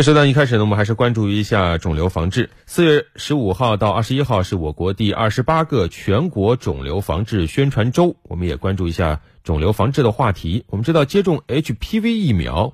[0.00, 2.48] 这时段一开始呢，我们还是关注一下肿瘤防治。
[2.64, 10.64] 四月十五号到二十一号是我国第二十八个全国肿瘤防治宣传周，我们也关注一下肿瘤防治的话题。
[10.68, 12.72] 我们知道，接种 HPV 疫苗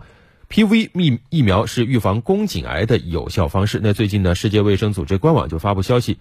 [0.49, 3.81] ，PV 疫疫苗是预防宫颈癌的有效方式。
[3.83, 6.19] 那最近呢，世界卫生组织官网就发布消息，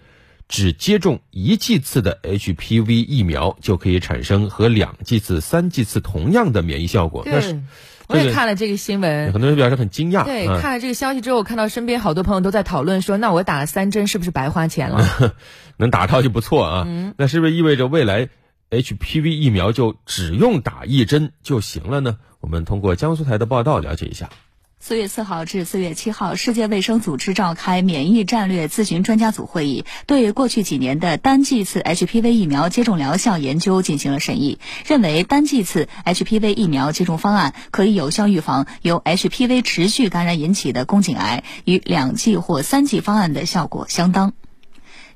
[0.48, 7.22] 只接种一剂次的 HPV 疫苗就可以产生和两剂次、三剂次同样的免疫效果。
[7.26, 7.62] 那是。
[8.08, 10.24] 我也看了这个新闻，很多人表示很惊讶。
[10.24, 15.34] 对，看了这个消息之后，我看到身边好多朋友都在讨论说：“那我打了三针，是不是白花钱了？”
[15.76, 16.86] 能打到就不错啊。
[17.18, 18.28] 那是不是意味着未来
[18.70, 22.18] HPV 疫苗就只用打一针就行了呢？
[22.38, 24.30] 我们通过江苏台的报道了解一下。
[24.78, 44.34] 四月四号至四月七号，世界卫生组织召开免疫战略咨询专家组会议，对过去几年的单剂次 HPV 疫苗接种疗效研究进行了审议，认为单剂次 HPV 疫苗接种方案可以有效预防由 HPV 持续感染引起的宫颈癌，与两剂或三剂方案的效果相当。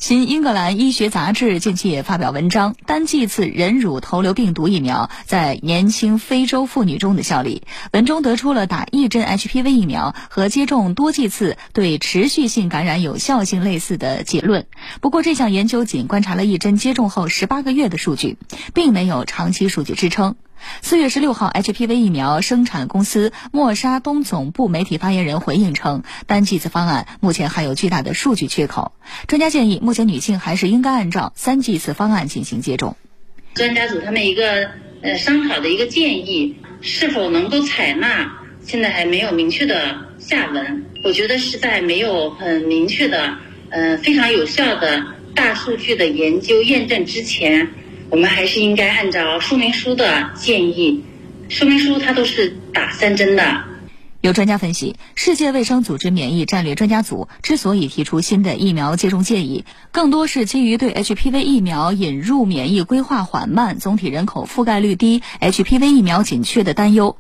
[0.00, 7.64] 新英格兰医学杂志近期也发表文章，单剂次人乳头瘤病毒疫苗在年轻非洲妇女中的效力。
[7.92, 14.66] 文中得出了打一针 HPV 疫苗和接种多剂次对持续性感染有效性类似的结论。
[15.02, 18.38] 不过，这项研究仅观察了一针接种后十八个月的数据，
[18.72, 20.34] 并没有长期数据支撑。
[20.82, 28.92] 四月十六号，HPV 疫苗生产公司默沙东总部媒体发言人回应称，单剂次方案目前还有巨大的数据缺口。
[29.26, 32.96] 专家建议，目前女性还是应该按照三剂次方案进行接种。
[33.54, 34.70] 专家组他们一个
[35.02, 38.32] 呃商讨的一个建议，是否能够采纳，
[38.64, 40.86] 现在还没有明确的下文。
[41.04, 43.38] 我觉得是在没有很明确的、
[43.70, 47.70] 呃非常有效的大数据的研究验证之前。
[48.10, 51.04] 我们还是应该按照说明书的建议，
[51.48, 53.64] 说明书它都是打三针的。
[54.20, 67.16] 有专家分析，世界卫生组织免疫战略专家组之所以提出新的疫苗接种建议，更多是基于对 HPV 疫苗引入免疫规划缓慢、总体人口覆盖率低、HPV 疫苗紧缺的担忧。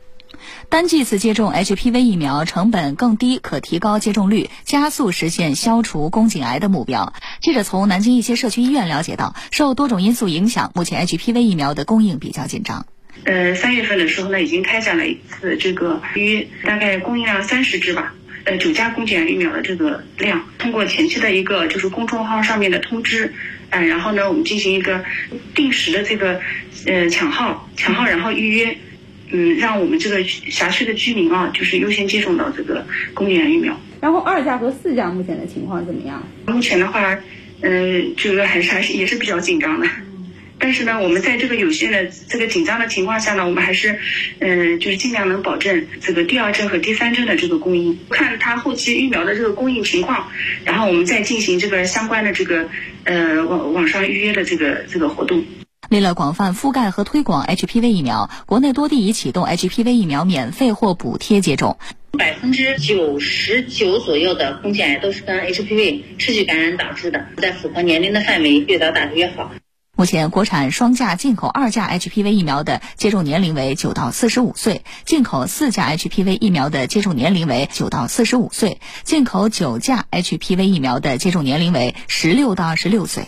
[0.68, 7.12] 单剂次接种 HPV 疫苗成本更低，可提高接种率，加速实现消除宫颈癌的目标。
[7.40, 12.86] 记者从南京一些社区医院了解到，受多种因素影响，目前 HPV 疫苗的供应比较紧张。
[13.24, 18.14] 呃，三月份的时候呢，已经开展了一次这个预约大概供应量三十支吧，
[18.44, 23.34] 呃，九价宫颈癌疫苗的这个量，通过前期的一个就是公众号上面的通知，
[23.70, 25.04] 嗯，然后呢，我们进行一个
[25.54, 26.40] 定时的这个
[26.86, 28.78] 呃抢号，抢号然后预约。
[29.58, 33.78] 让我们这个辖区的居民啊，就是优先接种到这个宫颈癌疫苗。
[34.00, 36.26] 然后二价和四价目前的情况怎么样？
[36.46, 37.18] 目前的话，
[37.60, 39.86] 嗯，这个还是还是也是比较紧张的。
[40.62, 43.98] 但是呢，我们在这个有限的这个紧张的情况下呢，我们还是，
[44.40, 50.30] 嗯，就是尽量能保证这个第二针和第三针的这个供应，看它后期疫苗的这个供应情况，
[50.64, 52.68] 然后我们再进行这个相关的这个
[53.04, 55.42] 呃网网上预约的这个这个活动。
[55.90, 61.78] 为了广泛覆盖和推广 HPV 疫苗，国内多地已启动 HPV 疫苗免费或补贴接种。
[62.12, 69.50] 百分之九十九左右的宫颈癌都是跟 HPV 持续感染导致的，在符合年龄的范围，越早打的越好。
[69.96, 83.24] 目前，国产双价进口二价 HPV 疫苗的接种年龄为九到四十五岁，进口四价 HPV 疫苗的接种年龄为九到四十五岁，进口九价 HPV 疫苗的接种年龄为十六到二十六岁。